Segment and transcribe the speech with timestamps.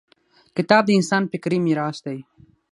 [0.57, 2.19] •کتاب د انسان فکري میراث دی.